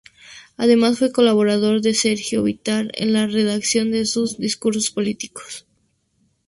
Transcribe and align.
Además, 0.57 0.97
fue 0.97 1.11
colaborador 1.11 1.81
de 1.81 1.93
Sergio 1.93 2.41
Bitar 2.41 2.91
en 2.95 3.13
la 3.13 3.27
redacción 3.27 3.91
de 3.91 4.07
sus 4.07 4.39
discursos 4.39 4.89
políticos. 4.89 5.67